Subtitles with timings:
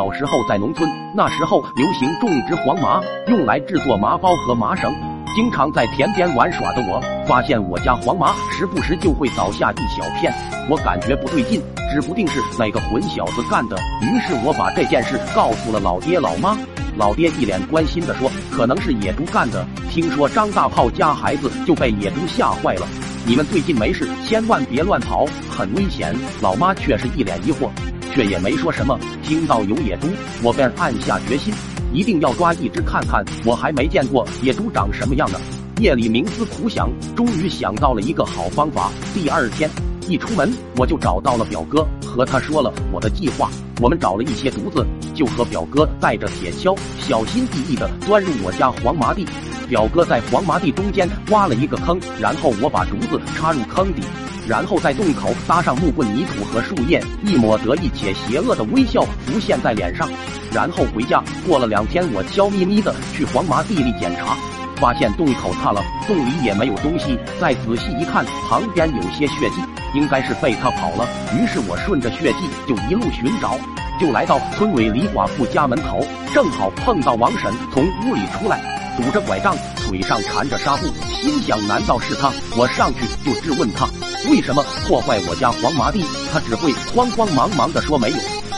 [0.00, 4.90] 小时候在农村，那时候流行种植黄麻，用来制作麻包和麻绳。
[5.36, 10.32] 经常在田边玩耍的我，发现我家黄麻时不时就会倒下一小片，
[10.70, 11.60] 我感觉不对劲，
[11.92, 13.76] 指不定是哪个混小子干的。
[14.00, 16.56] 于是我把这件事告诉了老爹老妈。
[16.96, 19.66] 老爹一脸关心的说：“可能是野猪干的。
[19.90, 22.86] 听说张大炮家孩子就被野猪吓坏了。
[23.26, 27.68] 你们最近没事，千万别乱跑，很危险。”老妈却是一脸疑惑。
[28.14, 28.98] 却也没说什么。
[29.22, 30.08] 听到有野猪，
[30.42, 31.52] 我便暗下决心，
[31.92, 33.24] 一定要抓一只看看。
[33.44, 35.40] 我还没见过野猪长什么样呢。
[35.78, 38.90] 夜里冥思苦想，终于想到了一个好方法。
[39.14, 39.70] 第二天
[40.08, 43.50] 一出门，我就找到了表哥，和他说了我的计划。
[43.80, 49.26] 我们找了一些竹子，就和表哥带着铁锹，小心翼翼地钻入我家黄麻地。
[49.70, 54.02] 表哥在黄麻地中间挖了一个坑，然后我把竹子插入坑底。
[54.50, 60.08] 然后在洞口搭上木棍、泥土和树叶，一抹得意且邪恶的微笑浮现在脸上。
[60.50, 61.22] 然后回家。
[61.46, 64.36] 过了两天，我悄咪咪的去黄麻地里检查，
[64.74, 67.16] 发现洞口塌了，洞里也没有东西。
[67.40, 69.62] 再仔细一看，旁边有些血迹，
[69.94, 71.06] 应该是被他跑了。
[71.32, 73.56] 于是我顺着血迹就一路寻找，
[74.00, 78.60] 就来到村委李寡妇家门口，正好碰到王婶从屋里出来，
[78.96, 80.86] 拄着拐杖，腿上缠着纱布，
[81.22, 82.32] 心想：难道是他？
[82.56, 83.88] 我上去就质问他。
[84.28, 86.04] 为什么破坏我家黄麻地？
[86.32, 88.16] 他只会慌慌忙忙的说没有。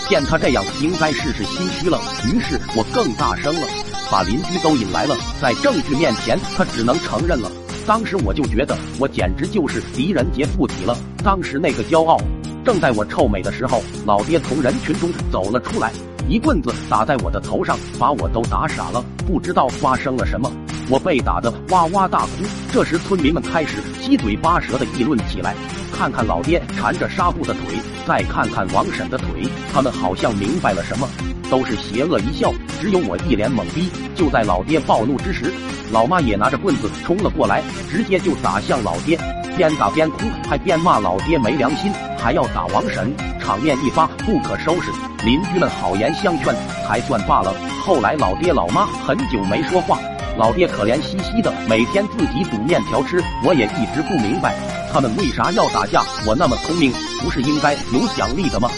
[0.08, 2.00] 见他这样，应该是是心虚了。
[2.26, 3.66] 于是我更大声了，
[4.10, 5.16] 把邻居都引来了。
[5.40, 7.50] 在证据面前，他只能承认了。
[7.86, 10.96] 当时我就觉得我简直就是狄仁杰附体了。
[11.22, 12.16] 当时那个骄傲，
[12.64, 15.92] 正在我臭美的时候，老爹从人群中走了出来，
[16.28, 20.50] 一棍子打在我的头上，把我都打傻了，不知道发生了什么。
[20.88, 25.54] 我被打得哇哇大哭，这时村民们开始七嘴八舌的议论起来。
[25.92, 29.26] 看看老爹缠着纱布的腿，再看看王婶的腿，
[29.72, 31.08] 他们好像明白了什么，
[31.50, 32.52] 都是邪恶一笑。
[32.80, 33.88] 只有我一脸懵逼。
[34.16, 35.52] 就在老爹暴怒之时，
[35.92, 39.18] 老妈也拿着棍子冲了过来，直接就打向老爹，
[39.56, 41.92] 边打边哭，还边骂老爹没良心，
[42.22, 44.92] 还要打王婶，场面一发不可收拾。
[45.24, 46.54] 邻居们好言相劝，
[46.86, 47.52] 才算罢了。
[47.84, 49.98] 后来老爹老妈很久没说话。
[50.38, 53.20] 老爹可怜兮兮的，每天自己煮面条吃。
[53.44, 54.54] 我也一直不明白，
[54.92, 56.00] 他们为啥要打架。
[56.24, 58.70] 我那么聪明，不是应该有奖励的吗？